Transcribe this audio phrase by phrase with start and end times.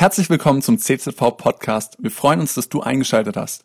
[0.00, 1.96] Herzlich willkommen zum CZV Podcast.
[1.98, 3.64] Wir freuen uns, dass du eingeschaltet hast.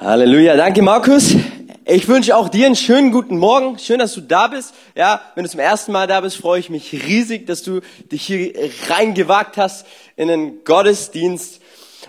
[0.00, 1.34] Halleluja, danke Markus.
[1.84, 3.76] Ich wünsche auch dir einen schönen guten Morgen.
[3.76, 4.72] Schön, dass du da bist.
[4.94, 7.80] Ja, wenn du zum ersten Mal da bist, freue ich mich riesig, dass du
[8.12, 9.84] dich hier reingewagt hast
[10.14, 11.60] in den Gottesdienst.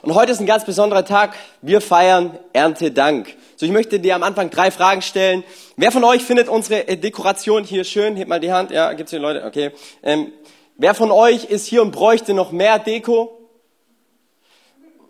[0.04, 1.34] Und heute ist ein ganz besonderer Tag.
[1.64, 3.36] Wir feiern Erntedank.
[3.56, 5.44] So, ich möchte dir am Anfang drei Fragen stellen.
[5.76, 8.16] Wer von euch findet unsere Dekoration hier schön?
[8.16, 8.70] Hebt mal die Hand.
[8.70, 9.44] Ja, gibt's hier Leute?
[9.44, 9.72] Okay.
[10.04, 10.34] Ähm,
[10.78, 13.38] wer von euch ist hier und bräuchte noch mehr Deko?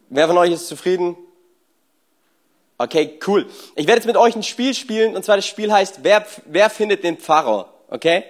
[0.10, 1.16] Wer von euch ist zufrieden?
[2.80, 3.46] Okay, cool.
[3.76, 6.70] Ich werde jetzt mit euch ein Spiel spielen, und zwar das Spiel heißt, wer, wer
[6.72, 7.72] findet den Pfarrer?
[7.90, 8.24] Okay?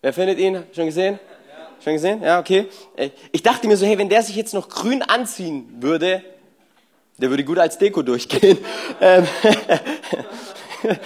[0.00, 0.62] Wer findet ihn?
[0.72, 1.18] Schon gesehen?
[1.22, 1.84] Ja.
[1.84, 2.22] Schon gesehen?
[2.22, 2.66] Ja, okay.
[3.32, 6.22] Ich dachte mir so, hey, wenn der sich jetzt noch grün anziehen würde,
[7.18, 8.58] der würde gut als Deko durchgehen.
[9.00, 9.28] Ähm,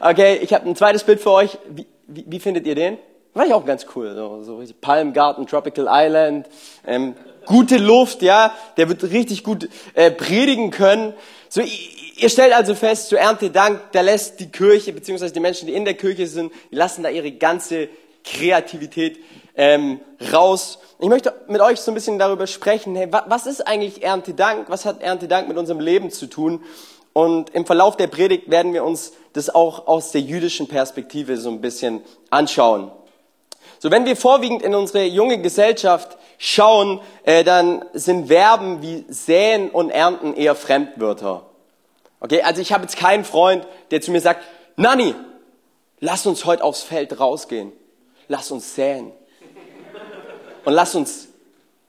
[0.00, 1.58] okay, ich habe ein zweites Bild für euch.
[1.68, 2.98] Wie, wie, wie findet ihr den?
[3.36, 4.14] War ich auch ganz cool.
[4.14, 6.46] So, so Palmgarten, Tropical Island.
[6.86, 7.14] Ähm,
[7.44, 11.12] gute Luft, ja, der wird richtig gut äh, predigen können.
[11.50, 15.74] So, ihr stellt also fest, zu Erntedank, da lässt die Kirche, beziehungsweise die Menschen, die
[15.74, 17.90] in der Kirche sind, die lassen da ihre ganze
[18.24, 19.18] Kreativität
[19.54, 20.00] ähm,
[20.32, 20.78] raus.
[20.98, 24.70] Ich möchte mit euch so ein bisschen darüber sprechen, hey, was ist eigentlich Erntedank?
[24.70, 26.64] Was hat Erntedank mit unserem Leben zu tun?
[27.12, 31.50] Und im Verlauf der Predigt werden wir uns das auch aus der jüdischen Perspektive so
[31.50, 32.00] ein bisschen
[32.30, 32.92] anschauen.
[33.78, 39.70] So, wenn wir vorwiegend in unsere junge Gesellschaft schauen, äh, dann sind Verben wie säen
[39.70, 41.46] und ernten eher Fremdwörter.
[42.20, 44.42] Okay, also ich habe jetzt keinen Freund, der zu mir sagt,
[44.76, 45.14] Nani,
[46.00, 47.72] lass uns heute aufs Feld rausgehen.
[48.28, 49.12] Lass uns säen.
[50.64, 51.28] Und lass uns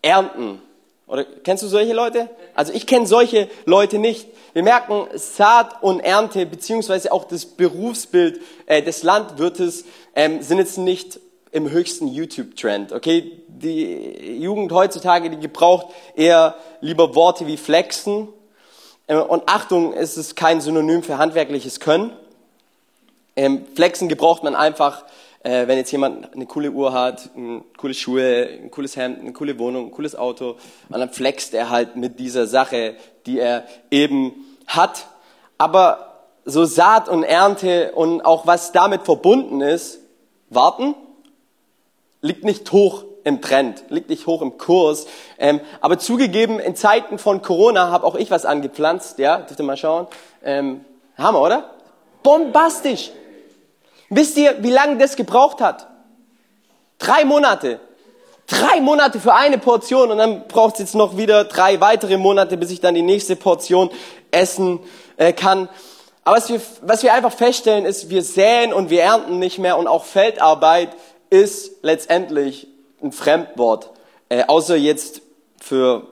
[0.02, 0.62] ernten.
[1.08, 2.30] Oder kennst du solche Leute?
[2.54, 4.28] Also ich kenne solche Leute nicht.
[4.54, 9.86] Wir merken, Saat und Ernte, beziehungsweise auch das Berufsbild äh, des Landwirtes,
[10.16, 11.20] ähm, sind jetzt nicht
[11.52, 12.94] im höchsten YouTube-Trend.
[12.94, 18.30] Okay, die Jugend heutzutage, die gebraucht eher lieber Worte wie flexen.
[19.08, 22.12] Ähm, und Achtung, es ist kein Synonym für handwerkliches Können.
[23.36, 25.06] Ähm, flexen gebraucht man einfach,
[25.44, 27.30] äh, wenn jetzt jemand eine coole Uhr hat,
[27.78, 30.58] coole Schuhe, ein cooles Hemd, eine coole Wohnung, ein cooles Auto.
[30.90, 32.96] Und dann flext er halt mit dieser Sache,
[33.26, 34.34] die er eben
[34.66, 35.08] hat.
[35.58, 40.00] Aber so Saat und Ernte und auch was damit verbunden ist,
[40.50, 40.96] warten,
[42.22, 45.08] liegt nicht hoch im Trend, liegt nicht hoch im Kurs.
[45.38, 49.20] Ähm, aber zugegeben, in Zeiten von Corona habe auch ich was angepflanzt.
[49.20, 50.08] Ja, dürft ihr mal schauen.
[50.44, 50.86] Ähm,
[51.18, 51.72] Hammer, oder?
[52.24, 53.12] Bombastisch.
[54.10, 55.88] Wisst ihr, wie lange das gebraucht hat?
[57.00, 57.80] Drei Monate.
[58.48, 62.56] Drei Monate für eine Portion und dann braucht es jetzt noch wieder drei weitere Monate,
[62.56, 63.90] bis ich dann die nächste Portion
[64.32, 64.80] essen
[65.18, 65.68] äh, kann.
[66.24, 69.78] Aber was wir, was wir einfach feststellen ist, wir säen und wir ernten nicht mehr
[69.78, 70.90] und auch Feldarbeit
[71.30, 72.68] ist letztendlich
[73.02, 73.92] ein Fremdwort,
[74.30, 75.22] äh, außer jetzt
[75.60, 76.08] für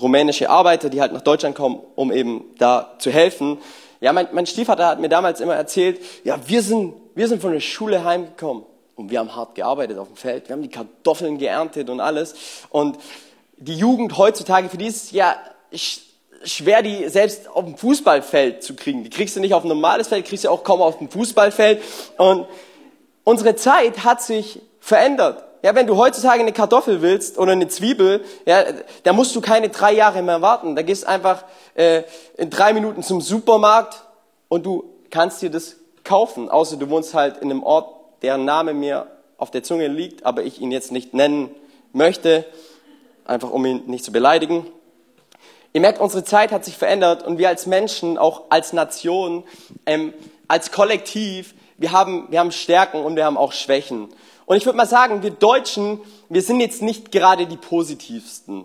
[0.00, 3.58] rumänische Arbeiter, die halt nach Deutschland kommen, um eben da zu helfen.
[4.00, 7.52] Ja, mein, mein Stiefvater hat mir damals immer erzählt, ja, wir sind, wir sind von
[7.52, 8.64] der Schule heimgekommen
[8.94, 12.34] und wir haben hart gearbeitet auf dem Feld, wir haben die Kartoffeln geerntet und alles.
[12.68, 12.98] Und
[13.56, 15.36] die Jugend heutzutage, für die ist ja
[16.44, 19.02] schwer, die selbst auf dem Fußballfeld zu kriegen.
[19.02, 21.82] Die kriegst du nicht auf ein normales Feld, kriegst du auch kaum auf dem Fußballfeld.
[22.18, 22.46] Und
[23.26, 25.42] unsere Zeit hat sich verändert.
[25.62, 28.62] Ja, wenn du heutzutage eine Kartoffel willst oder eine Zwiebel, ja,
[29.02, 30.76] da musst du keine drei Jahre mehr warten.
[30.76, 31.44] Da gehst einfach
[31.74, 32.04] äh,
[32.36, 34.04] in drei Minuten zum Supermarkt
[34.48, 36.48] und du kannst dir das kaufen.
[36.48, 37.92] Außer du wohnst halt in einem Ort,
[38.22, 41.50] deren Name mir auf der Zunge liegt, aber ich ihn jetzt nicht nennen
[41.92, 42.44] möchte,
[43.24, 44.66] einfach um ihn nicht zu beleidigen.
[45.72, 49.42] Ihr merkt, unsere Zeit hat sich verändert und wir als Menschen, auch als Nation,
[49.84, 50.14] ähm,
[50.46, 54.08] als Kollektiv, wir haben, wir haben Stärken und wir haben auch Schwächen.
[54.46, 58.64] Und ich würde mal sagen, wir Deutschen, wir sind jetzt nicht gerade die positivsten.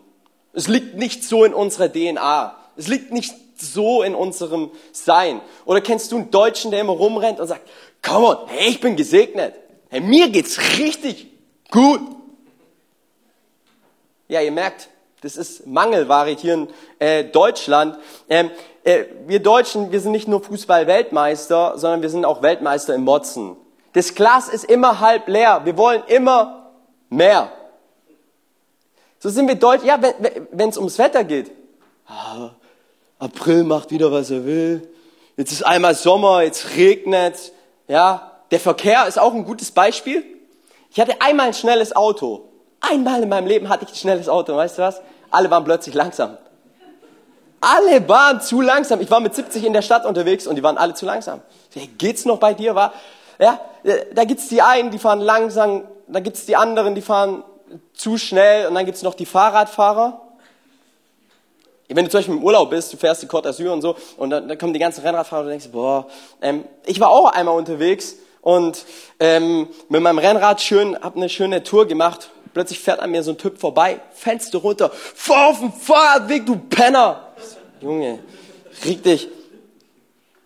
[0.53, 2.55] Es liegt nicht so in unserer DNA.
[2.77, 5.41] Es liegt nicht so in unserem Sein.
[5.65, 7.67] Oder kennst du einen Deutschen, der immer rumrennt und sagt,
[8.01, 9.55] come on, hey, ich bin gesegnet.
[9.89, 11.27] Hey, mir geht's richtig
[11.69, 12.01] gut.
[14.27, 14.89] Ja, ihr merkt,
[15.21, 16.67] das ist Mangelware hier in
[16.99, 17.97] äh, Deutschland.
[18.29, 18.51] Ähm, äh,
[18.83, 23.55] wir Deutschen, wir sind nicht nur Fußball-Weltmeister, sondern wir sind auch Weltmeister im Motzen.
[23.93, 25.61] Das Glas ist immer halb leer.
[25.65, 26.71] Wir wollen immer
[27.09, 27.51] mehr.
[29.19, 29.83] So sind wir Deutsch.
[29.83, 29.99] Ja,
[30.51, 31.51] wenn es ums Wetter geht.
[32.07, 32.51] Ah,
[33.19, 34.89] April macht wieder, was er will.
[35.37, 37.53] Jetzt ist einmal Sommer, jetzt regnet.
[37.87, 40.23] Ja, der Verkehr ist auch ein gutes Beispiel.
[40.89, 42.49] Ich hatte einmal ein schnelles Auto.
[42.79, 44.55] Einmal in meinem Leben hatte ich ein schnelles Auto.
[44.55, 45.01] Weißt du was?
[45.29, 46.37] Alle waren plötzlich langsam.
[47.61, 49.01] Alle waren zu langsam.
[49.01, 51.41] Ich war mit 70 in der Stadt unterwegs und die waren alle zu langsam.
[51.99, 52.73] Geht's noch bei dir?
[52.73, 52.91] War,
[53.39, 57.43] ja, äh, da gibt's die einen, die fahren langsam, da gibt's die anderen, die fahren
[57.93, 60.21] zu schnell und dann gibt's noch die Fahrradfahrer.
[61.87, 64.29] Wenn du zum Beispiel im Urlaub bist, du fährst die Côte d'Azur und so, und
[64.29, 66.07] dann, dann kommen die ganzen Rennradfahrer und du denkst, boah,
[66.41, 68.85] ähm, ich war auch einmal unterwegs und
[69.19, 72.31] ähm, mit meinem Rennrad schön, hab eine schöne Tour gemacht.
[72.53, 76.57] Plötzlich fährt an mir so ein Typ vorbei, Fenster runter, fahr auf dem Fahrradweg, du
[76.57, 77.27] Penner!
[77.81, 78.19] Junge,
[78.85, 79.27] reg dich.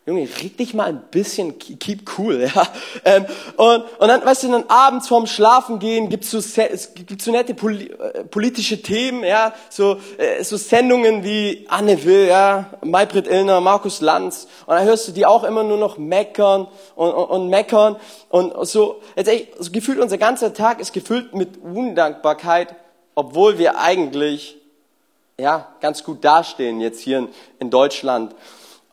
[0.07, 2.67] Junge, reg dich mal ein bisschen, keep cool, ja.
[3.03, 3.25] Ähm,
[3.57, 7.31] und, und dann, weißt du, dann abends vorm Schlafen gehen gibt's so, es gibt so
[7.31, 13.25] nette poli äh, politische Themen, ja, so, äh, so Sendungen wie Anne Will, ja, Maybrit
[13.27, 14.47] Illner, Markus Lanz.
[14.67, 17.95] Und dann hörst du die auch immer nur noch meckern und, und, und meckern.
[18.29, 22.75] Und so, jetzt ey, so gefühlt unser ganzer Tag ist gefüllt mit Undankbarkeit,
[23.15, 24.55] obwohl wir eigentlich,
[25.39, 28.35] ja, ganz gut dastehen jetzt hier in, in Deutschland.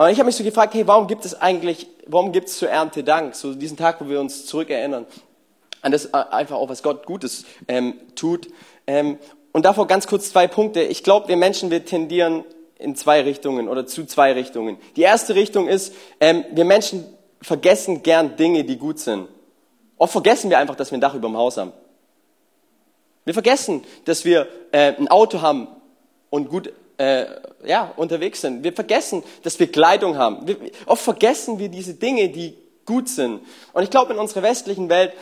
[0.03, 2.69] Und ich habe mich so gefragt, hey, warum gibt es eigentlich, warum gibt es zur
[2.69, 5.07] Ernte Dank, so diesen Tag, wo wir uns zurückerinnern
[5.81, 8.49] an das äh, einfach auch, was Gott Gutes ähm, tut.
[8.89, 9.19] Ähm,
[9.53, 10.83] und davor ganz kurz zwei Punkte.
[10.83, 12.45] Ich glaube, wir Menschen, wir tendieren
[12.79, 14.77] in zwei Richtungen oder zu zwei Richtungen.
[14.97, 17.05] Die erste Richtung ist, ähm, wir Menschen
[17.41, 19.29] vergessen gern Dinge, die gut sind.
[19.99, 21.73] Oft vergessen wir einfach, dass wir ein Dach über dem Haus haben.
[23.25, 25.69] Wir vergessen, dass wir äh, ein Auto haben
[26.29, 27.27] und gut äh,
[27.65, 28.65] ja, unterwegs sind.
[28.65, 30.47] Wir vergessen, dass wir Kleidung haben.
[30.47, 30.57] Wir,
[30.87, 33.41] oft vergessen wir diese Dinge, die gut sind.
[33.73, 35.13] Und ich glaube, in unserer westlichen Welt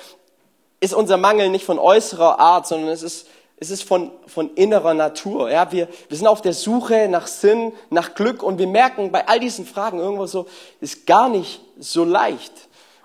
[0.80, 3.28] ist unser Mangel nicht von äußerer Art, sondern es ist,
[3.58, 5.50] es ist von, von innerer Natur.
[5.50, 9.28] Ja, wir, wir sind auf der Suche nach Sinn, nach Glück und wir merken bei
[9.28, 10.46] all diesen Fragen irgendwo so,
[10.80, 12.52] ist gar nicht so leicht.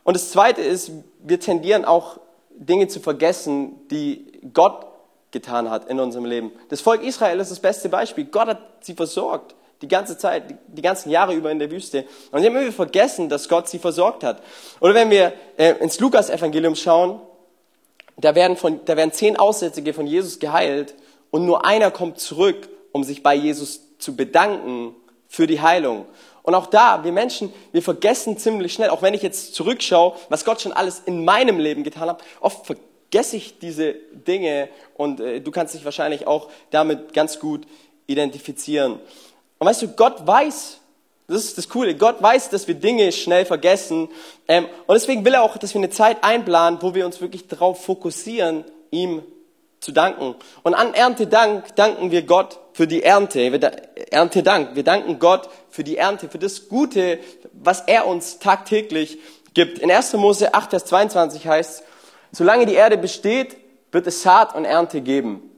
[0.03, 2.19] Und das Zweite ist, wir tendieren auch
[2.57, 4.85] Dinge zu vergessen, die Gott
[5.35, 6.51] getan hat in unserem Leben.
[6.69, 8.23] Das Volk Israel ist das beste Beispiel.
[8.23, 9.53] Gott hat sie versorgt.
[9.81, 12.05] Die ganze Zeit, die ganzen Jahre über in der Wüste.
[12.31, 14.41] Und sie haben irgendwie vergessen, dass Gott sie versorgt hat.
[14.79, 17.19] Oder wenn wir äh, ins Lukas-Evangelium schauen,
[18.15, 20.95] da werden, von, da werden zehn Aussätzige von Jesus geheilt
[21.31, 24.95] und nur einer kommt zurück, um sich bei Jesus zu bedanken
[25.27, 26.05] für die Heilung.
[26.43, 30.45] Und auch da, wir Menschen, wir vergessen ziemlich schnell, auch wenn ich jetzt zurückschaue, was
[30.45, 35.19] Gott schon alles in meinem Leben getan hat, oft vergessen vergesse ich diese Dinge und
[35.19, 37.66] äh, du kannst dich wahrscheinlich auch damit ganz gut
[38.07, 39.00] identifizieren.
[39.57, 40.80] Und weißt du, Gott weiß,
[41.28, 44.10] das ist das Coole, Gott weiß, dass wir Dinge schnell vergessen
[44.48, 47.48] ähm, und deswegen will er auch, dass wir eine Zeit einplanen, wo wir uns wirklich
[47.48, 49.24] darauf fokussieren, ihm
[49.80, 50.36] zu danken.
[50.63, 53.40] Und an Erntedank danken wir Gott für die Ernte.
[54.12, 54.75] Erntedank.
[54.75, 57.19] Wir danken Gott für die Ernte, für das Gute,
[57.54, 59.19] was er uns tagtäglich
[59.54, 59.80] gibt.
[59.80, 60.13] In 1.
[60.13, 61.84] Mose 8, Vers 22 heißt
[62.35, 63.55] Solange die Erde besteht,
[63.93, 65.51] wird es Saat und Ernte geben.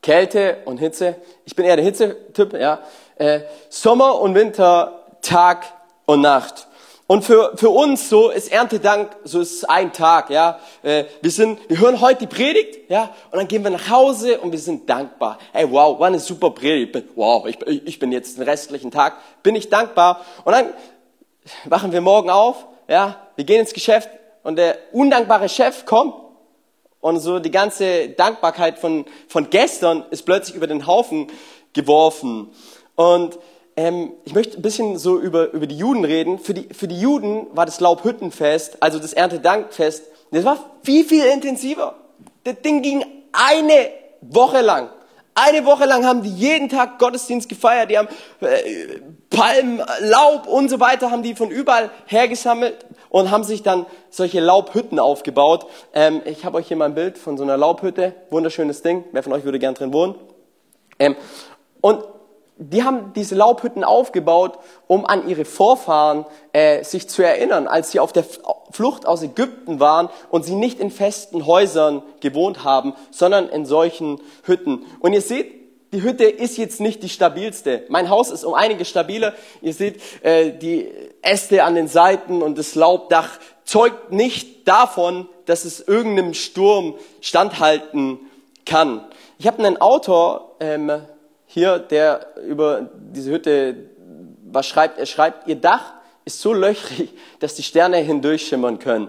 [0.00, 1.16] Kälte und Hitze.
[1.44, 2.78] Ich bin eher der Hitzetyp, ja.
[3.16, 5.64] Äh, Sommer und Winter, Tag
[6.06, 6.68] und Nacht.
[7.08, 10.60] Und für, für uns so ist Erntedank, so ist ein Tag, ja.
[10.84, 14.38] Äh, wir sind, wir hören heute die Predigt, ja, und dann gehen wir nach Hause
[14.38, 15.40] und wir sind dankbar.
[15.52, 17.08] Hey, wow, war eine super Predigt.
[17.16, 20.20] Wow, ich, ich bin jetzt den restlichen Tag, bin ich dankbar.
[20.44, 20.66] Und dann
[21.64, 24.08] wachen wir morgen auf, ja, wir gehen ins Geschäft,
[24.42, 26.14] und der undankbare Chef kommt
[27.00, 31.26] und so die ganze Dankbarkeit von, von gestern ist plötzlich über den Haufen
[31.72, 32.50] geworfen.
[32.94, 33.38] Und
[33.76, 36.38] ähm, ich möchte ein bisschen so über, über die Juden reden.
[36.38, 41.24] Für die, für die Juden war das Laubhüttenfest, also das Erntedankfest, das war viel, viel
[41.24, 41.96] intensiver.
[42.44, 43.90] Das Ding ging eine
[44.20, 44.90] Woche lang.
[45.34, 47.90] Eine Woche lang haben die jeden Tag Gottesdienst gefeiert.
[47.90, 48.08] Die haben
[48.40, 53.86] äh, Palmen, Laub und so weiter haben die von überall hergesammelt und haben sich dann
[54.10, 55.66] solche Laubhütten aufgebaut.
[55.94, 58.14] Ähm, ich habe euch hier mal ein Bild von so einer Laubhütte.
[58.30, 59.04] Wunderschönes Ding.
[59.12, 60.14] Wer von euch würde gern drin wohnen?
[60.98, 61.14] Ähm,
[61.82, 62.02] und
[62.56, 68.00] die haben diese Laubhütten aufgebaut, um an ihre Vorfahren äh, sich zu erinnern, als sie
[68.00, 68.24] auf der
[68.70, 74.20] Flucht aus Ägypten waren und sie nicht in festen Häusern gewohnt haben, sondern in solchen
[74.44, 74.86] Hütten.
[75.00, 75.61] Und ihr seht,
[75.92, 77.84] die Hütte ist jetzt nicht die stabilste.
[77.88, 79.34] Mein Haus ist um einige stabiler.
[79.60, 85.64] Ihr seht äh, die Äste an den Seiten und das Laubdach zeugt nicht davon, dass
[85.64, 88.18] es irgendeinem Sturm standhalten
[88.64, 89.04] kann.
[89.38, 91.02] Ich habe einen Autor ähm,
[91.46, 93.76] hier, der über diese Hütte
[94.44, 94.98] was schreibt.
[94.98, 95.92] Er schreibt, ihr Dach
[96.24, 99.08] ist so löchrig, dass die Sterne hindurchschimmern können.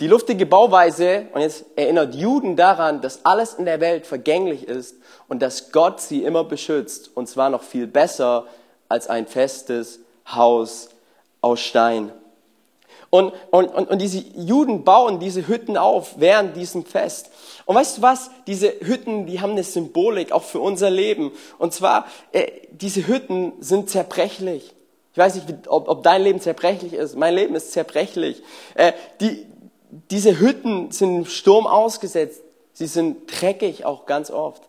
[0.00, 4.96] Die luftige Bauweise, und jetzt erinnert Juden daran, dass alles in der Welt vergänglich ist
[5.28, 8.46] und dass Gott sie immer beschützt, und zwar noch viel besser
[8.88, 10.88] als ein festes Haus
[11.42, 12.12] aus Stein.
[13.10, 17.30] Und, und, und, und diese Juden bauen diese Hütten auf während diesem Fest.
[17.66, 18.30] Und weißt du was?
[18.46, 21.32] Diese Hütten, die haben eine Symbolik auch für unser Leben.
[21.58, 24.72] Und zwar, äh, diese Hütten sind zerbrechlich.
[25.12, 27.16] Ich weiß nicht, ob, ob dein Leben zerbrechlich ist.
[27.16, 28.42] Mein Leben ist zerbrechlich.
[28.74, 29.44] Äh, die,
[30.10, 32.42] diese Hütten sind im Sturm ausgesetzt.
[32.72, 34.62] Sie sind dreckig auch ganz oft.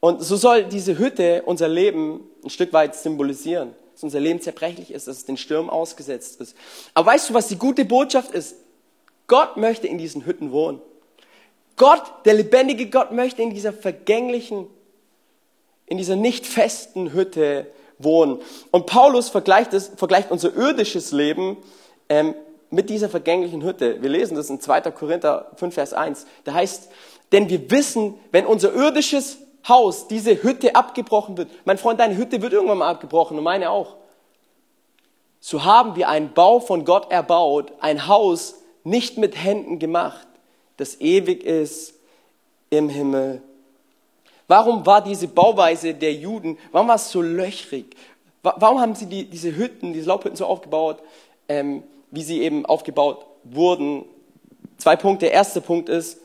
[0.00, 3.74] Und so soll diese Hütte unser Leben ein Stück weit symbolisieren.
[3.94, 6.56] Dass unser Leben zerbrechlich ist, dass es den Stürmen ausgesetzt ist.
[6.92, 8.56] Aber weißt du, was die gute Botschaft ist?
[9.26, 10.80] Gott möchte in diesen Hütten wohnen.
[11.76, 14.66] Gott, der lebendige Gott, möchte in dieser vergänglichen,
[15.86, 17.66] in dieser nicht festen Hütte
[17.98, 18.40] wohnen.
[18.70, 21.56] Und Paulus vergleicht, es, vergleicht unser irdisches Leben
[22.08, 22.34] ähm,
[22.74, 24.02] mit dieser vergänglichen Hütte.
[24.02, 24.82] Wir lesen das in 2.
[24.90, 26.26] Korinther 5, Vers 1.
[26.44, 26.90] Da heißt,
[27.32, 32.42] denn wir wissen, wenn unser irdisches Haus, diese Hütte abgebrochen wird, mein Freund, deine Hütte
[32.42, 33.96] wird irgendwann mal abgebrochen und meine auch,
[35.40, 40.26] so haben wir einen Bau von Gott erbaut, ein Haus nicht mit Händen gemacht,
[40.76, 41.94] das ewig ist
[42.70, 43.42] im Himmel.
[44.46, 47.96] Warum war diese Bauweise der Juden, warum war es so löchrig?
[48.42, 50.98] Warum haben sie die, diese Hütten, diese Laubhütten so aufgebaut,
[51.48, 51.82] ähm,
[52.14, 54.04] wie sie eben aufgebaut wurden?
[54.78, 55.26] Zwei Punkte.
[55.26, 56.18] Der erste Punkt ist,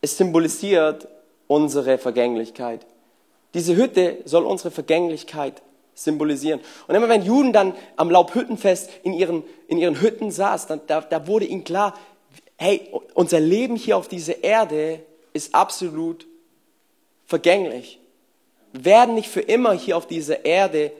[0.00, 1.08] es symbolisiert
[1.46, 2.86] unsere Vergänglichkeit.
[3.54, 5.62] Diese Hütte soll unsere Vergänglichkeit
[5.94, 6.60] symbolisieren.
[6.88, 11.00] Und immer wenn Juden dann am Laubhüttenfest in ihren, in ihren Hütten saßen, dann, da,
[11.00, 11.94] da wurde ihnen klar,
[12.56, 15.00] hey, unser Leben hier auf dieser Erde
[15.32, 16.26] ist absolut
[17.26, 18.00] vergänglich.
[18.72, 20.92] Wir werden nicht für immer hier auf dieser Erde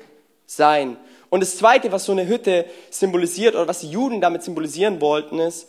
[0.47, 0.97] sein.
[1.35, 5.41] Und das Zweite, was so eine Hütte symbolisiert oder was die Juden damit symbolisieren wollten,
[5.41, 5.67] ist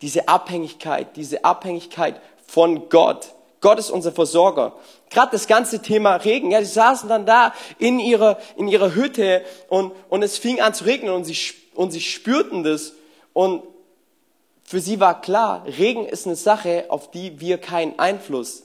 [0.00, 3.34] diese Abhängigkeit, diese Abhängigkeit von Gott.
[3.60, 4.72] Gott ist unser Versorger.
[5.10, 6.50] Gerade das ganze Thema Regen.
[6.50, 10.72] Ja, sie saßen dann da in ihrer, in ihrer Hütte und, und es fing an
[10.72, 11.36] zu regnen und sie,
[11.74, 12.94] und sie spürten das.
[13.34, 13.64] Und
[14.64, 18.62] für sie war klar, Regen ist eine Sache, auf die wir keinen Einfluss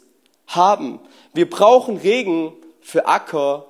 [0.48, 1.02] haben.
[1.34, 3.66] Wir brauchen Regen für Acker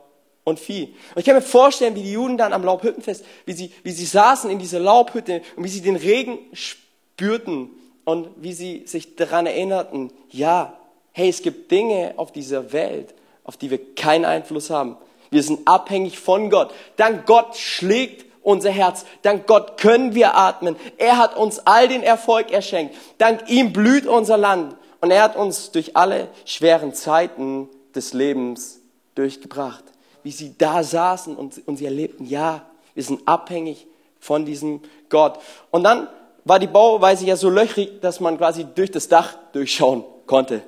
[0.47, 0.95] und Vieh.
[1.13, 4.05] Und ich kann mir vorstellen, wie die Juden dann am Laubhüttenfest, wie sie, wie sie
[4.05, 7.69] saßen in dieser Laubhütte und wie sie den Regen spürten
[8.05, 10.77] und wie sie sich daran erinnerten, ja,
[11.11, 13.13] hey, es gibt Dinge auf dieser Welt,
[13.43, 14.95] auf die wir keinen Einfluss haben.
[15.31, 16.73] Wir sind abhängig von Gott.
[16.95, 19.03] Dank Gott schlägt unser Herz.
[19.23, 20.77] Dank Gott können wir atmen.
[20.97, 22.95] Er hat uns all den Erfolg erschenkt.
[23.17, 24.77] Dank ihm blüht unser Land.
[25.01, 28.79] Und er hat uns durch alle schweren Zeiten des Lebens
[29.15, 29.83] durchgebracht.
[30.27, 33.87] Wie sie da saßen und, und sie erlebten, ja, wir sind abhängig
[34.19, 35.39] von diesem Gott.
[35.71, 36.09] Und dann
[36.43, 40.63] war die Bauweise ja so löchrig, dass man quasi durch das Dach durchschauen konnte.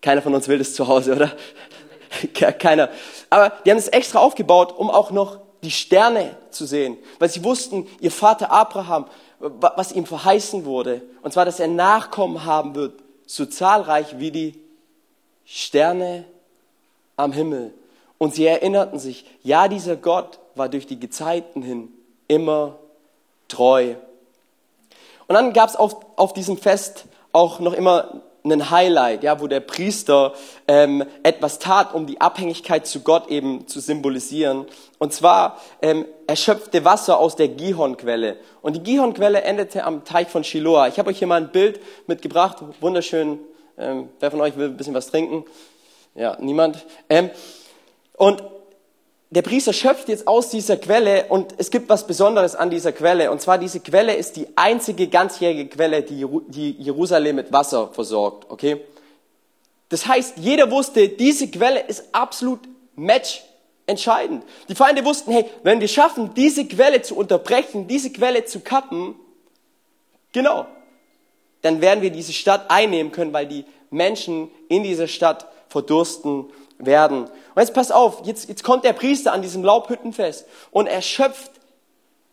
[0.00, 1.32] Keiner von uns will das zu Hause, oder?
[2.58, 2.88] Keiner.
[3.28, 7.44] Aber die haben es extra aufgebaut, um auch noch die Sterne zu sehen, weil sie
[7.44, 9.04] wussten, ihr Vater Abraham,
[9.38, 12.94] was ihm verheißen wurde, und zwar, dass er Nachkommen haben wird,
[13.26, 14.58] so zahlreich wie die
[15.44, 16.24] Sterne
[17.16, 17.74] am Himmel.
[18.18, 21.92] Und sie erinnerten sich, ja, dieser Gott war durch die Gezeiten hin
[22.26, 22.78] immer
[23.46, 23.94] treu.
[25.26, 29.46] Und dann gab es auf, auf diesem Fest auch noch immer ein Highlight, ja, wo
[29.46, 30.32] der Priester
[30.66, 34.66] ähm, etwas tat, um die Abhängigkeit zu Gott eben zu symbolisieren.
[34.98, 38.38] Und zwar ähm, er schöpfte Wasser aus der Gihonquelle.
[38.62, 40.88] Und die Gihonquelle endete am Teich von Shiloah.
[40.88, 43.38] Ich habe euch hier mal ein Bild mitgebracht, wunderschön.
[43.76, 45.44] Ähm, wer von euch will ein bisschen was trinken?
[46.14, 46.84] Ja, niemand.
[47.08, 47.30] Ähm,
[48.18, 48.42] und
[49.30, 53.30] der Priester schöpft jetzt aus dieser Quelle und es gibt was Besonderes an dieser Quelle.
[53.30, 58.50] Und zwar diese Quelle ist die einzige ganzjährige Quelle, die, Jerusalem mit Wasser versorgt.
[58.50, 58.80] Okay?
[59.90, 62.60] Das heißt, jeder wusste, diese Quelle ist absolut
[62.96, 63.42] match
[63.86, 64.44] entscheidend.
[64.68, 69.14] Die Feinde wussten, hey, wenn wir schaffen, diese Quelle zu unterbrechen, diese Quelle zu kappen,
[70.32, 70.66] genau,
[71.62, 76.46] dann werden wir diese Stadt einnehmen können, weil die Menschen in dieser Stadt verdursten
[76.78, 77.24] werden.
[77.24, 81.50] Und jetzt pass auf, jetzt, jetzt kommt der Priester an diesem Laubhüttenfest und er schöpft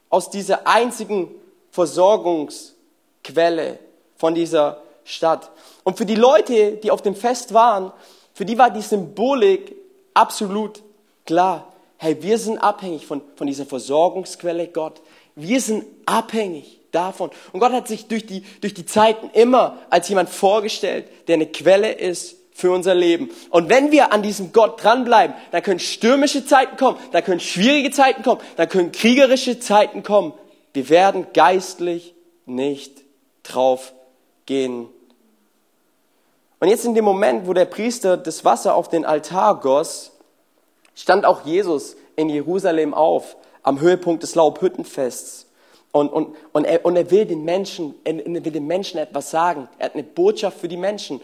[0.10, 1.30] aus dieser einzigen
[1.72, 3.80] Versorgungsquelle
[4.16, 5.52] von dieser Stadt.
[5.84, 7.92] Und für die Leute, die auf dem Fest waren,
[8.34, 9.75] für die war die Symbolik
[10.14, 10.82] absolut
[11.25, 11.72] klar.
[11.98, 15.02] Hey, wir sind abhängig von, von dieser Versorgungsquelle Gott.
[15.36, 17.30] Wir sind abhängig davon.
[17.52, 21.48] Und Gott hat sich durch die, durch die Zeiten immer als jemand vorgestellt, der eine
[21.48, 23.29] Quelle ist für unser Leben.
[23.50, 27.91] Und wenn wir an diesem Gott dranbleiben, dann können stürmische Zeiten kommen, dann können schwierige
[27.91, 30.33] Zeiten kommen, dann können kriegerische Zeiten kommen.
[30.74, 33.03] Wir werden geistlich nicht
[33.43, 33.93] drauf
[34.45, 34.88] gehen.
[36.62, 40.13] Und jetzt in dem Moment, wo der Priester das Wasser auf den Altar goss,
[40.95, 45.47] stand auch Jesus in Jerusalem auf, am Höhepunkt des Laubhüttenfests.
[45.91, 49.67] Und, und, und, er, und er will den Menschen, er will den Menschen etwas sagen.
[49.77, 51.19] Er hat eine Botschaft für die Menschen.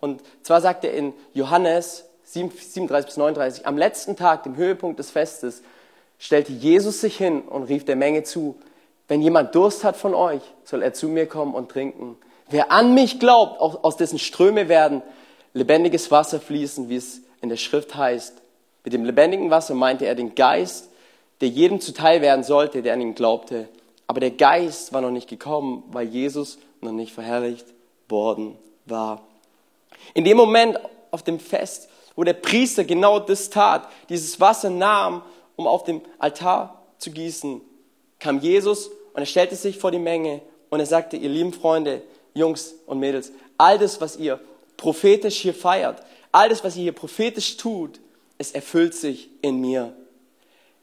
[0.00, 5.10] Und zwar sagt er in Johannes 37 bis 39, am letzten Tag, dem Höhepunkt des
[5.10, 5.62] Festes,
[6.18, 8.56] stellte Jesus sich hin und rief der Menge zu,
[9.08, 12.16] wenn jemand Durst hat von euch, soll er zu mir kommen und trinken.
[12.48, 15.02] Wer an mich glaubt, aus dessen Ströme werden
[15.52, 18.34] lebendiges Wasser fließen, wie es in der Schrift heißt.
[18.84, 20.88] Mit dem lebendigen Wasser meinte er den Geist,
[21.40, 23.68] der jedem zuteil werden sollte, der an ihn glaubte.
[24.06, 27.66] Aber der Geist war noch nicht gekommen, weil Jesus noch nicht verherrlicht
[28.08, 29.22] worden war.
[30.14, 30.78] In dem Moment
[31.10, 35.22] auf dem Fest, wo der Priester genau das tat, dieses Wasser nahm,
[35.56, 37.60] um auf dem Altar zu gießen,
[38.18, 42.02] kam Jesus und er stellte sich vor die Menge und er sagte, ihr lieben Freunde,
[42.34, 44.40] Jungs und Mädels, all das, was ihr
[44.76, 48.00] prophetisch hier feiert, all das, was ihr hier prophetisch tut,
[48.38, 49.94] es erfüllt sich in mir.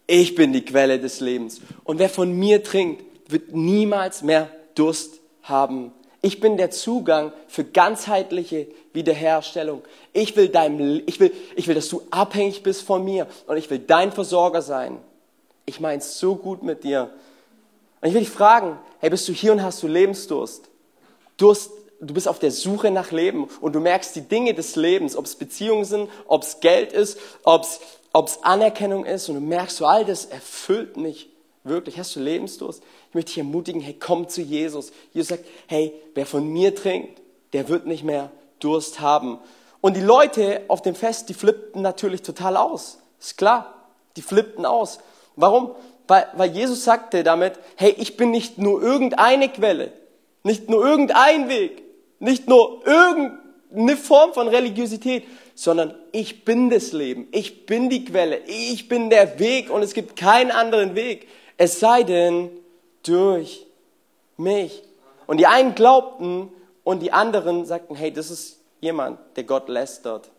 [0.07, 1.61] Ich bin die Quelle des Lebens.
[1.83, 5.93] Und wer von mir trinkt, wird niemals mehr Durst haben.
[6.25, 9.81] Ich bin der Zugang für ganzheitliche Wiederherstellung.
[10.13, 13.69] Ich will, dein, ich, will, ich will, dass du abhängig bist von mir und ich
[13.69, 14.99] will dein Versorger sein.
[15.65, 17.09] Ich meine es so gut mit dir.
[17.99, 20.69] Und ich will dich fragen, hey, bist du hier und hast du Lebensdurst?
[21.35, 25.17] Durst, du bist auf der Suche nach Leben und du merkst die Dinge des Lebens,
[25.17, 29.75] ob es Beziehungen sind, ob es Geld ist, ob es Anerkennung ist und du merkst,
[29.75, 31.32] so all das erfüllt mich
[31.63, 31.97] wirklich.
[31.97, 32.83] Hast du Lebensdurst?
[33.09, 34.91] Ich möchte dich ermutigen, hey, komm zu Jesus.
[35.13, 37.21] Jesus sagt, hey, wer von mir trinkt,
[37.53, 39.39] der wird nicht mehr Durst haben.
[39.81, 42.99] Und die Leute auf dem Fest, die flippten natürlich total aus.
[43.19, 44.99] Ist klar, die flippten aus.
[45.35, 45.71] Warum?
[46.07, 49.93] Weil, weil Jesus sagte damit, hey, ich bin nicht nur irgendeine Quelle,
[50.43, 51.83] nicht nur irgendein Weg,
[52.19, 55.23] nicht nur irgendeine Form von Religiosität,
[55.55, 59.93] sondern ich bin das Leben, ich bin die Quelle, ich bin der Weg und es
[59.93, 62.49] gibt keinen anderen Weg, es sei denn
[63.03, 63.65] durch
[64.37, 64.83] mich.
[65.27, 66.49] Und die einen glaubten
[66.83, 70.29] und die anderen sagten, hey, das ist jemand, der Gott lästert.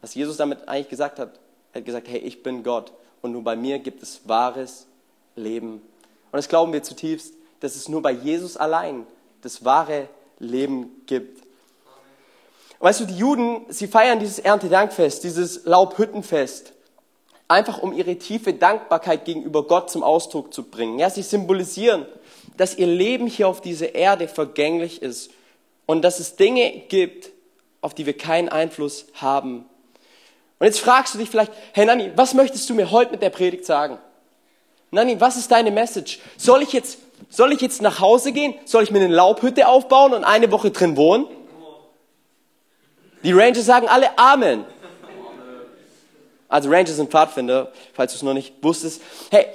[0.00, 1.38] Was Jesus damit eigentlich gesagt hat,
[1.72, 4.86] er hat gesagt, hey, ich bin Gott und nur bei mir gibt es wahres
[5.36, 5.74] Leben.
[5.74, 9.06] Und das glauben wir zutiefst, dass es nur bei Jesus allein
[9.42, 10.08] das wahre
[10.38, 11.42] Leben gibt.
[12.78, 16.72] weißt du, die Juden, sie feiern dieses Erntedankfest, dieses Laubhüttenfest,
[17.50, 20.98] einfach um ihre tiefe Dankbarkeit gegenüber Gott zum Ausdruck zu bringen.
[20.98, 22.06] Ja, sie symbolisieren,
[22.56, 25.30] dass ihr Leben hier auf dieser Erde vergänglich ist
[25.86, 27.30] und dass es Dinge gibt,
[27.80, 29.64] auf die wir keinen Einfluss haben.
[30.58, 33.30] Und jetzt fragst du dich vielleicht, hey Nanni, was möchtest du mir heute mit der
[33.30, 33.98] Predigt sagen?
[34.92, 36.20] Nanni, was ist deine Message?
[36.36, 36.98] Soll ich jetzt,
[37.30, 38.54] soll ich jetzt nach Hause gehen?
[38.64, 41.26] Soll ich mir eine Laubhütte aufbauen und eine Woche drin wohnen?
[43.24, 44.64] Die Rangers sagen alle Amen.
[46.50, 49.00] Also Rangers sind Pfadfinder, falls du es noch nicht wusstest.
[49.30, 49.46] Hey,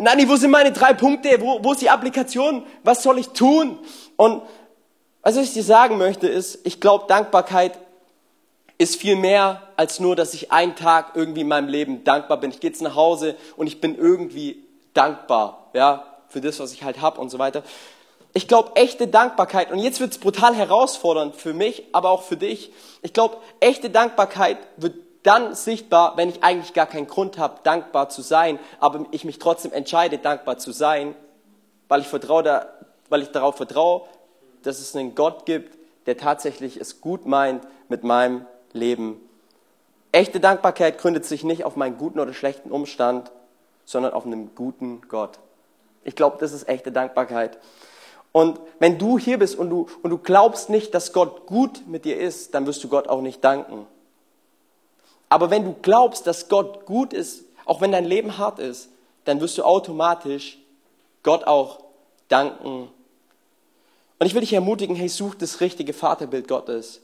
[0.00, 1.40] Nanni, wo sind meine drei Punkte?
[1.40, 2.64] Wo, wo ist die Applikation?
[2.84, 3.78] Was soll ich tun?
[4.16, 4.42] Und
[5.22, 7.78] was ich dir sagen möchte ist, ich glaube, Dankbarkeit
[8.78, 12.50] ist viel mehr als nur, dass ich einen Tag irgendwie in meinem Leben dankbar bin.
[12.50, 14.64] Ich gehe jetzt nach Hause und ich bin irgendwie
[14.94, 17.62] dankbar, ja, für das, was ich halt habe und so weiter.
[18.32, 22.36] Ich glaube, echte Dankbarkeit, und jetzt wird es brutal herausfordernd für mich, aber auch für
[22.36, 22.72] dich.
[23.02, 28.08] Ich glaube, echte Dankbarkeit wird dann sichtbar, wenn ich eigentlich gar keinen Grund habe, dankbar
[28.08, 31.14] zu sein, aber ich mich trotzdem entscheide, dankbar zu sein,
[31.88, 32.68] weil ich, vertraue da,
[33.08, 34.02] weil ich darauf vertraue,
[34.62, 39.20] dass es einen Gott gibt, der tatsächlich es gut meint mit meinem Leben.
[40.12, 43.30] Echte Dankbarkeit gründet sich nicht auf meinen guten oder schlechten Umstand,
[43.84, 45.38] sondern auf einem guten Gott.
[46.04, 47.58] Ich glaube, das ist echte Dankbarkeit.
[48.32, 52.04] Und wenn du hier bist und du, und du glaubst nicht, dass Gott gut mit
[52.04, 53.86] dir ist, dann wirst du Gott auch nicht danken.
[55.30, 58.90] Aber wenn du glaubst, dass Gott gut ist, auch wenn dein Leben hart ist,
[59.24, 60.58] dann wirst du automatisch
[61.22, 61.78] Gott auch
[62.28, 62.88] danken.
[64.18, 67.00] Und ich will dich ermutigen, hey, such das richtige Vaterbild Gottes.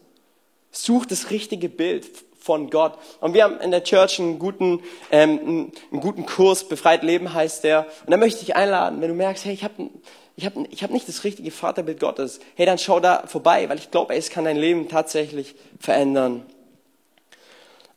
[0.71, 2.07] Such das richtige Bild
[2.39, 2.99] von Gott.
[3.21, 7.65] Und wir haben in der Church einen guten, ähm, einen guten Kurs, Befreit Leben heißt
[7.65, 7.87] der.
[8.05, 9.89] Und da möchte ich dich einladen, wenn du merkst, hey, ich habe
[10.37, 13.79] ich hab, ich hab nicht das richtige Vaterbild Gottes, hey, dann schau da vorbei, weil
[13.79, 16.45] ich glaube, es kann dein Leben tatsächlich verändern.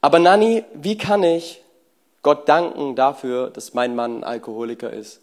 [0.01, 1.61] Aber Nanni, wie kann ich
[2.21, 5.21] Gott danken dafür, dass mein Mann ein Alkoholiker ist?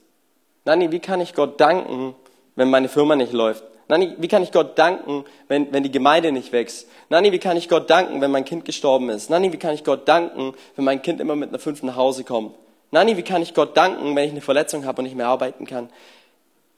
[0.64, 2.14] Nanni, wie kann ich Gott danken,
[2.56, 3.64] wenn meine Firma nicht läuft?
[3.88, 6.88] Nani, wie kann ich Gott danken, wenn, wenn die Gemeinde nicht wächst?
[7.08, 9.30] Nani, wie kann ich Gott danken, wenn mein Kind gestorben ist?
[9.30, 12.24] Nani, wie kann ich Gott danken, wenn mein Kind immer mit einer fünf nach Hause
[12.24, 12.54] kommt?
[12.90, 15.66] Nani, wie kann ich Gott danken, wenn ich eine Verletzung habe und nicht mehr arbeiten
[15.66, 15.88] kann?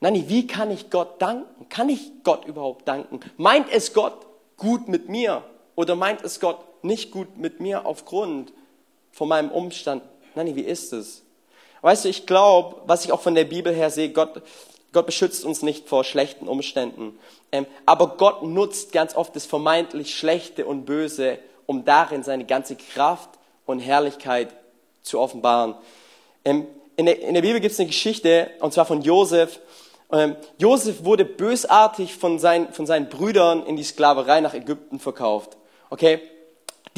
[0.01, 1.67] Nani, wie kann ich Gott danken?
[1.71, 3.21] Kann ich Gott überhaupt danken?
[3.37, 4.27] Meint es Gott
[4.59, 5.43] gut mit mir?
[5.77, 8.53] Oder meint es Gott nicht gut mit mir aufgrund
[9.13, 10.03] von meinem Umstand?
[10.35, 11.23] Nani, wie ist es?
[11.83, 14.43] Weißt du, ich glaube, was ich auch von der Bibel her sehe, Gott,
[14.93, 17.19] Gott beschützt uns nicht vor schlechten Umständen.
[17.53, 22.77] Ähm, aber Gott nutzt ganz oft das vermeintlich Schlechte und Böse, um darin seine ganze
[22.77, 23.31] Kraft
[23.67, 24.55] und Herrlichkeit
[25.03, 25.75] zu offenbaren.
[26.45, 29.61] Ähm, in, der, in der Bibel gibt es eine Geschichte, und zwar von Josef.
[30.11, 35.57] Ähm, Josef wurde bösartig von seinen, von seinen Brüdern in die Sklaverei nach Ägypten verkauft.
[35.91, 36.21] Okay?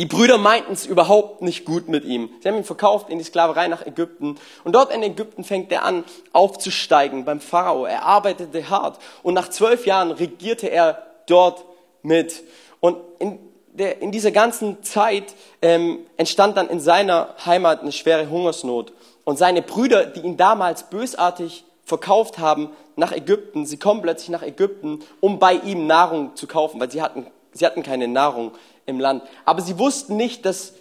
[0.01, 2.31] Die Brüder meinten es überhaupt nicht gut mit ihm.
[2.41, 4.39] Sie haben ihn verkauft in die Sklaverei nach Ägypten.
[4.65, 7.85] Und dort in Ägypten fängt er an, aufzusteigen beim Pharao.
[7.85, 8.99] Er arbeitete hart.
[9.23, 11.67] Und nach zwölf Jahren regierte er dort
[12.03, 12.45] mit.
[12.81, 13.41] Und in,
[13.75, 18.95] der, in dieser ganzen Zeit ähm, entstand dann in seiner Heimat eine schwere Hungersnot.
[19.25, 24.43] Und seine Brüder, die ihn damals bösartig verkauft haben nach Ägypten, sie kommen plötzlich nach
[24.43, 28.53] Ägypten, um bei ihm Nahrung zu kaufen, weil sie hatten, sie hatten keine Nahrung
[28.91, 29.23] im Land.
[29.45, 30.75] Aber sie wussten nicht, dass,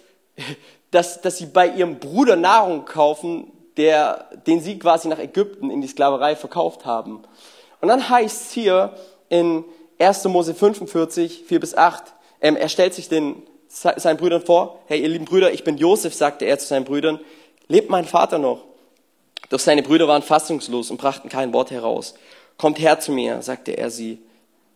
[0.90, 5.80] dass, dass sie bei ihrem Bruder Nahrung kaufen, der, den sie quasi nach Ägypten in
[5.80, 7.22] die Sklaverei verkauft haben.
[7.80, 8.94] Und dann heißt es hier
[9.28, 9.64] in
[9.98, 10.24] 1.
[10.24, 12.04] Mose 45, 4 bis 8,
[12.42, 16.14] ähm, er stellt sich den, seinen Brüdern vor, hey ihr lieben Brüder, ich bin Josef,
[16.14, 17.20] sagte er zu seinen Brüdern,
[17.68, 18.64] lebt mein Vater noch?
[19.48, 22.14] Doch seine Brüder waren fassungslos und brachten kein Wort heraus.
[22.56, 24.18] Kommt her zu mir, sagte er sie,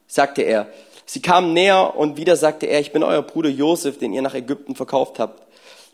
[0.07, 0.68] sagte er.
[1.07, 4.35] Sie kamen näher und wieder sagte er, ich bin euer Bruder Josef, den ihr nach
[4.35, 5.43] Ägypten verkauft habt.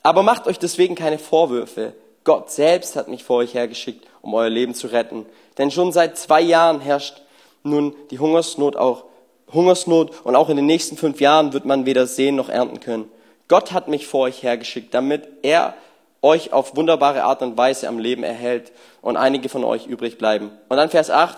[0.03, 1.95] Aber macht euch deswegen keine Vorwürfe.
[2.25, 5.27] Gott selbst hat mich vor euch hergeschickt, um euer Leben zu retten.
[5.59, 7.23] Denn schon seit zwei Jahren herrscht
[7.63, 9.05] nun die Hungersnot auch,
[9.53, 13.11] Hungersnot und auch in den nächsten fünf Jahren wird man weder sehen noch ernten können.
[13.49, 15.75] Gott hat mich vor euch hergeschickt, damit er
[16.23, 18.71] euch auf wunderbare Art und Weise am Leben erhält
[19.03, 20.51] und einige von euch übrig bleiben.
[20.69, 21.37] Und dann Vers 8.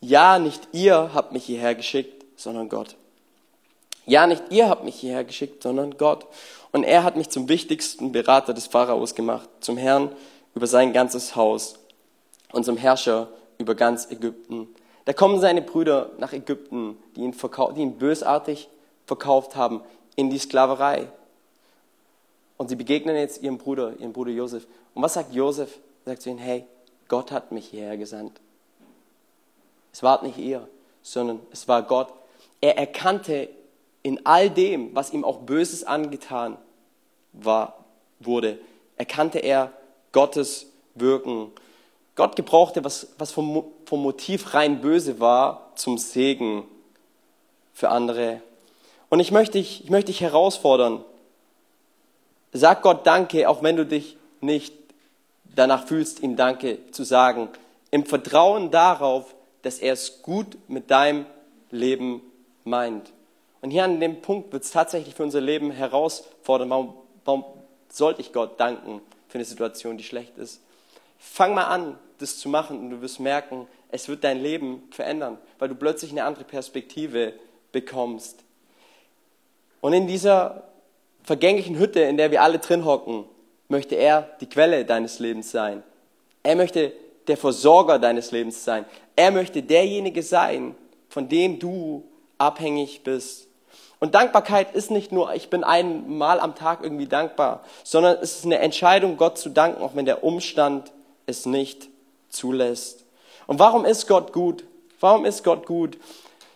[0.00, 2.96] Ja, nicht ihr habt mich hierher geschickt, sondern Gott.
[4.06, 6.26] Ja, nicht ihr habt mich hierher geschickt, sondern Gott.
[6.72, 10.10] Und er hat mich zum wichtigsten Berater des Pharaos gemacht, zum Herrn
[10.54, 11.76] über sein ganzes Haus
[12.52, 14.68] und zum Herrscher über ganz Ägypten.
[15.04, 17.34] Da kommen seine Brüder nach Ägypten, die ihn,
[17.76, 18.68] die ihn bösartig
[19.06, 19.82] verkauft haben,
[20.16, 21.08] in die Sklaverei.
[22.56, 24.66] Und sie begegnen jetzt ihrem Bruder, ihrem Bruder Josef.
[24.94, 25.78] Und was sagt Josef?
[26.04, 26.64] Er sagt zu ihnen, hey,
[27.08, 28.40] Gott hat mich hierher gesandt.
[29.92, 30.68] Es war nicht ihr,
[31.02, 32.12] sondern es war Gott.
[32.60, 33.48] Er erkannte
[34.02, 36.58] in all dem, was ihm auch Böses angetan
[37.32, 37.84] war,
[38.20, 38.58] wurde,
[38.96, 39.72] erkannte er
[40.12, 41.52] Gottes Wirken.
[42.14, 46.64] Gott gebrauchte, was, was vom, vom Motiv rein böse war, zum Segen
[47.72, 48.42] für andere.
[49.08, 51.04] Und ich möchte dich, ich möchte dich herausfordern.
[52.52, 54.74] Sag Gott Danke, auch wenn du dich nicht
[55.54, 57.48] danach fühlst, ihm Danke zu sagen.
[57.90, 61.24] Im Vertrauen darauf, dass er es gut mit deinem
[61.70, 62.20] Leben
[62.64, 63.12] meint.
[63.62, 66.70] Und hier an dem Punkt wird es tatsächlich für unser Leben herausfordernd.
[66.70, 66.94] Warum,
[67.24, 67.44] warum
[67.88, 70.60] sollte ich Gott danken für eine Situation, die schlecht ist?
[71.18, 75.38] Fang mal an, das zu machen und du wirst merken, es wird dein Leben verändern,
[75.58, 77.34] weil du plötzlich eine andere Perspektive
[77.70, 78.42] bekommst.
[79.80, 80.64] Und in dieser
[81.22, 83.24] vergänglichen Hütte, in der wir alle drin hocken,
[83.68, 85.84] möchte er die Quelle deines Lebens sein.
[86.42, 86.92] Er möchte
[87.28, 88.84] der Versorger deines Lebens sein.
[89.14, 90.74] Er möchte derjenige sein,
[91.08, 92.04] von dem du
[92.38, 93.48] abhängig bist.
[94.02, 98.44] Und Dankbarkeit ist nicht nur, ich bin einmal am Tag irgendwie dankbar, sondern es ist
[98.44, 100.90] eine Entscheidung, Gott zu danken, auch wenn der Umstand
[101.26, 101.88] es nicht
[102.28, 103.04] zulässt.
[103.46, 104.64] Und warum ist Gott gut?
[104.98, 105.98] Warum ist Gott gut?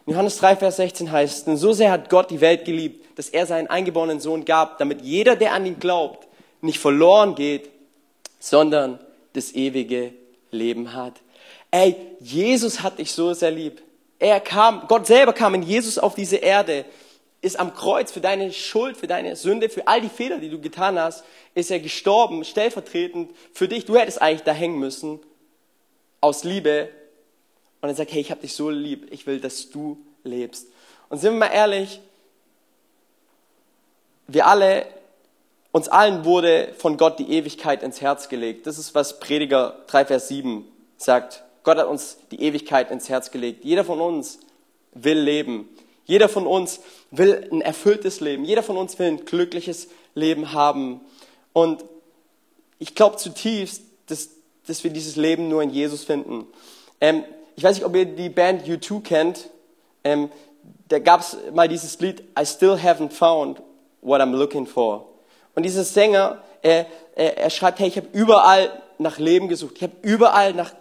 [0.07, 3.29] In Johannes 3, Vers 16 heißt denn so sehr hat Gott die Welt geliebt, dass
[3.29, 6.27] er seinen eingeborenen Sohn gab, damit jeder, der an ihn glaubt,
[6.63, 7.71] nicht verloren geht,
[8.41, 8.99] sondern
[9.35, 10.13] das ewige
[10.51, 11.13] Leben hat.
[11.71, 13.83] Ey, Jesus hat dich so sehr lieb.
[14.19, 16.85] Er kam, Gott selber kam in Jesus auf diese Erde,
[17.47, 20.61] ist am Kreuz für deine Schuld, für deine Sünde, für all die Fehler, die du
[20.61, 23.85] getan hast, ist er gestorben, stellvertretend für dich.
[23.85, 25.21] Du hättest eigentlich da hängen müssen,
[26.21, 26.89] aus Liebe.
[27.81, 30.67] Und er sagt, hey, ich habe dich so lieb, ich will, dass du lebst.
[31.09, 32.01] Und sind wir mal ehrlich,
[34.27, 34.85] wir alle,
[35.71, 38.67] uns allen wurde von Gott die Ewigkeit ins Herz gelegt.
[38.67, 41.45] Das ist, was Prediger 3, Vers 7 sagt.
[41.63, 43.65] Gott hat uns die Ewigkeit ins Herz gelegt.
[43.65, 44.41] Jeder von uns
[44.95, 45.69] will leben.
[46.07, 48.45] Jeder von uns will ein erfülltes Leben.
[48.45, 51.01] Jeder von uns will ein glückliches Leben haben.
[51.53, 51.85] Und
[52.79, 54.31] ich glaube zutiefst, dass,
[54.67, 56.47] dass wir dieses Leben nur in Jesus finden.
[57.01, 57.25] Ähm,
[57.57, 59.51] ich weiß nicht, ob ihr die Band U2 kennt.
[60.05, 60.31] Ähm,
[60.89, 63.61] da gab es mal dieses Lied I Still Haven't Found
[64.01, 65.09] What I'm Looking For.
[65.55, 69.75] Und dieser Sänger, er, er, er schreibt, hey, ich habe überall nach Leben gesucht.
[69.77, 70.73] Ich habe überall nach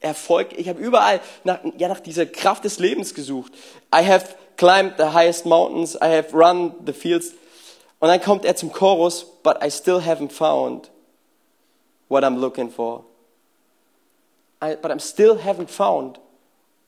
[0.00, 3.52] Erfolg, ich habe überall nach, ja, nach dieser Kraft des Lebens gesucht.
[3.94, 7.32] I have climbed the highest mountains, I have run the fields.
[7.98, 10.90] Und dann kommt er zum Chorus, but I still haven't found
[12.08, 13.04] what I'm looking for.
[14.62, 16.20] I, but I'm still haven't found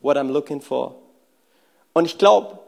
[0.01, 0.97] what I'm looking for.
[1.95, 2.59] Und ich glaube,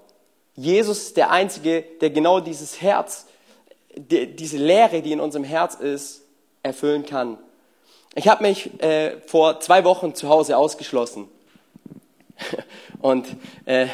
[0.56, 3.26] Jesus ist der Einzige, der genau dieses Herz,
[3.94, 6.22] die, diese Leere, die in unserem Herz ist,
[6.62, 7.36] erfüllen kann.
[8.14, 11.28] Ich habe mich äh, vor zwei Wochen zu Hause ausgeschlossen.
[13.02, 13.26] Und
[13.66, 13.88] äh,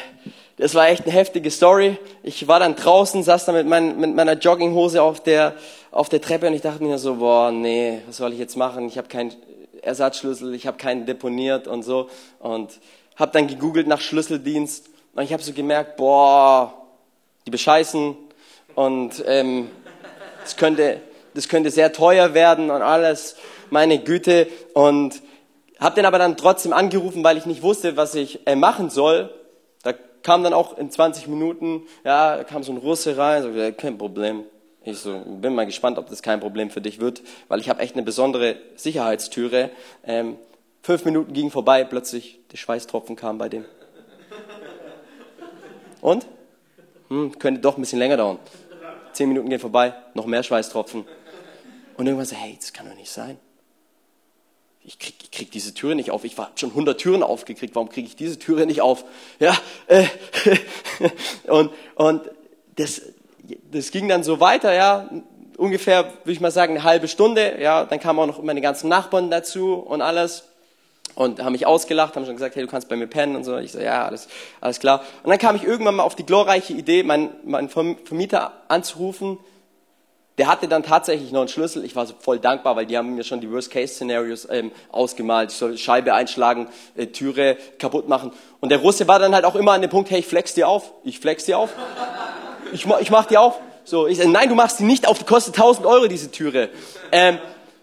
[0.61, 1.97] das war echt eine heftige Story.
[2.21, 5.55] Ich war dann draußen, saß da mit, mein, mit meiner Jogginghose auf der,
[5.89, 8.85] auf der Treppe und ich dachte mir so, boah, nee, was soll ich jetzt machen?
[8.85, 9.33] Ich habe keinen
[9.81, 12.11] Ersatzschlüssel, ich habe keinen deponiert und so.
[12.37, 12.79] Und
[13.15, 16.71] habe dann gegoogelt nach Schlüsseldienst und ich habe so gemerkt, boah,
[17.47, 18.15] die bescheißen
[18.75, 19.67] und ähm,
[20.43, 21.01] das, könnte,
[21.33, 23.35] das könnte sehr teuer werden und alles,
[23.71, 24.45] meine Güte.
[24.75, 25.23] Und
[25.79, 29.31] habe den aber dann trotzdem angerufen, weil ich nicht wusste, was ich äh, machen soll
[30.23, 34.43] kam dann auch in 20 Minuten, ja, kam so ein Russe rein, so, kein Problem.
[34.83, 37.81] Ich so, bin mal gespannt, ob das kein Problem für dich wird, weil ich habe
[37.81, 39.69] echt eine besondere Sicherheitstüre.
[40.03, 40.37] Ähm,
[40.81, 43.65] fünf Minuten gingen vorbei, plötzlich der Schweißtropfen kam bei dem.
[46.01, 46.25] Und?
[47.09, 48.39] Hm, könnte doch ein bisschen länger dauern.
[49.13, 51.05] Zehn Minuten gehen vorbei, noch mehr Schweißtropfen.
[51.97, 53.37] Und irgendwann so, hey, das kann doch nicht sein
[54.83, 56.23] ich krieg, ich krieg diese Türe nicht auf.
[56.23, 57.75] Ich habe schon 100 Türen aufgekriegt.
[57.75, 59.05] Warum kriege ich diese Türe nicht auf?
[59.39, 59.55] Ja,
[59.87, 60.05] äh,
[61.47, 62.21] und und
[62.75, 63.01] das,
[63.71, 65.09] das ging dann so weiter, ja,
[65.57, 67.61] ungefähr, würde ich mal sagen, eine halbe Stunde.
[67.61, 70.45] Ja, dann kamen auch noch meine ganzen Nachbarn dazu und alles
[71.13, 73.57] und haben mich ausgelacht, haben schon gesagt, hey, du kannst bei mir pennen und so.
[73.57, 74.27] Ich so, ja, alles,
[74.61, 75.03] alles klar.
[75.23, 79.37] Und dann kam ich irgendwann mal auf die glorreiche Idee, meinen, meinen Vermieter anzurufen
[80.37, 81.83] der hatte dann tatsächlich noch einen Schlüssel.
[81.83, 85.51] Ich war voll dankbar, weil die haben mir schon die Worst-Case-Szenarios ähm, ausgemalt.
[85.51, 88.31] Ich soll Scheibe einschlagen, äh, Türe kaputt machen.
[88.59, 90.67] Und der Russe war dann halt auch immer an dem Punkt, hey, ich flex dir
[90.67, 90.93] auf.
[91.03, 91.71] Ich flex dir auf.
[92.71, 93.59] Ich, ich mach dir auf.
[93.83, 96.69] So, ich nein, du machst die nicht auf, die kostet 1000 Euro, diese Türe.
[97.11, 97.39] Ähm,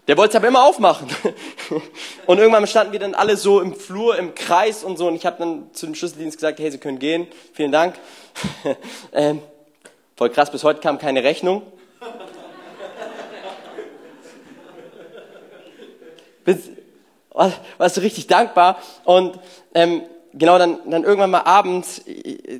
[0.07, 1.07] der wollte es aber immer aufmachen.
[2.25, 5.07] Und irgendwann standen wir dann alle so im Flur, im Kreis und so.
[5.07, 7.27] Und ich habe dann zu dem Schlüsseldienst gesagt, hey, Sie können gehen.
[7.53, 7.93] Vielen Dank.
[9.13, 9.39] ähm,
[10.15, 11.61] voll krass, bis heute kam keine Rechnung.
[17.77, 18.77] Warst du richtig dankbar.
[19.03, 19.39] Und
[19.73, 22.59] ähm, genau dann, dann irgendwann mal abends, äh,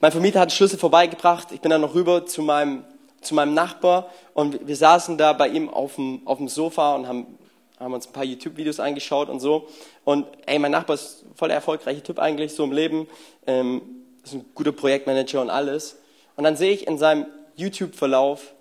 [0.00, 1.52] mein Vermieter hat Schlüssel vorbeigebracht.
[1.52, 2.84] Ich bin dann noch rüber zu meinem,
[3.20, 7.06] zu meinem Nachbar und wir saßen da bei ihm auf dem, auf dem Sofa und
[7.06, 7.38] haben,
[7.78, 9.68] haben uns ein paar YouTube-Videos angeschaut und so.
[10.04, 13.08] Und ey, mein Nachbar ist voll der erfolgreiche Typ eigentlich, so im Leben.
[13.46, 13.82] Ähm,
[14.24, 15.98] ist ein guter Projektmanager und alles.
[16.36, 18.52] Und dann sehe ich in seinem YouTube-Verlauf,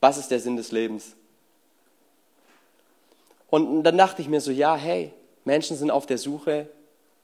[0.00, 1.14] was ist der Sinn des Lebens?
[3.52, 5.12] Und dann dachte ich mir so, ja, hey,
[5.44, 6.70] Menschen sind auf der Suche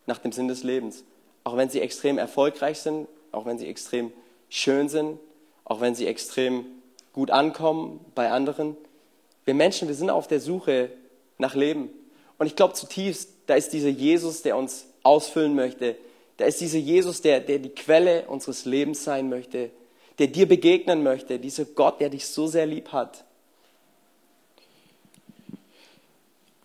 [0.04, 1.02] nach dem Sinn des Lebens.
[1.42, 4.12] Auch wenn sie extrem erfolgreich sind, auch wenn sie extrem
[4.50, 5.18] schön sind,
[5.64, 6.66] auch wenn sie extrem
[7.14, 8.76] gut ankommen bei anderen.
[9.46, 10.90] Wir Menschen, wir sind auf der Suche
[11.38, 11.88] nach Leben.
[12.36, 15.96] Und ich glaube zutiefst, da ist dieser Jesus, der uns ausfüllen möchte.
[16.36, 19.70] Da ist dieser Jesus, der, der die Quelle unseres Lebens sein möchte,
[20.18, 23.24] der dir begegnen möchte, dieser Gott, der dich so sehr lieb hat.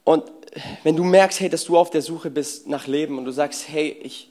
[0.03, 0.23] Und
[0.83, 3.67] wenn du merkst, hey, dass du auf der Suche bist nach Leben und du sagst,
[3.69, 4.29] hey, ich,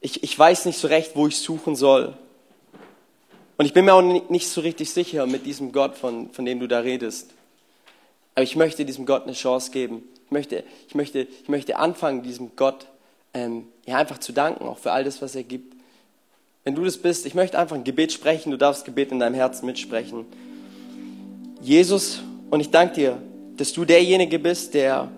[0.00, 2.16] ich, ich weiß nicht so recht, wo ich suchen soll.
[3.56, 6.60] Und ich bin mir auch nicht so richtig sicher mit diesem Gott, von, von dem
[6.60, 7.30] du da redest.
[8.34, 10.02] Aber ich möchte diesem Gott eine Chance geben.
[10.26, 12.86] Ich möchte, ich möchte, ich möchte anfangen, diesem Gott
[13.32, 15.74] ähm, ja, einfach zu danken, auch für all das, was er gibt.
[16.64, 18.50] Wenn du das bist, ich möchte einfach ein Gebet sprechen.
[18.50, 20.24] Du darfst Gebet in deinem Herzen mitsprechen.
[21.60, 23.22] Jesus, und ich danke dir,
[23.56, 25.08] dass du derjenige bist, der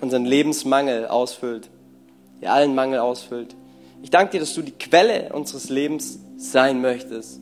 [0.00, 1.68] unseren Lebensmangel ausfüllt,
[2.40, 3.56] der allen Mangel ausfüllt.
[4.02, 7.40] Ich danke dir, dass du die Quelle unseres Lebens sein möchtest.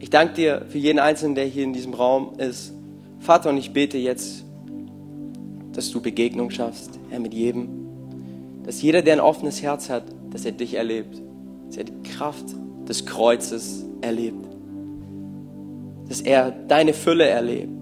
[0.00, 2.72] Ich danke dir für jeden Einzelnen, der hier in diesem Raum ist.
[3.20, 4.44] Vater, und ich bete jetzt,
[5.72, 7.68] dass du Begegnung schaffst, Herr, mit jedem.
[8.64, 11.22] Dass jeder, der ein offenes Herz hat, dass er dich erlebt.
[11.68, 12.46] Dass er die Kraft
[12.88, 14.44] des Kreuzes erlebt.
[16.08, 17.81] Dass er deine Fülle erlebt.